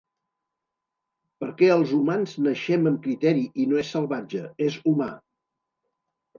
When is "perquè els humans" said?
1.43-2.33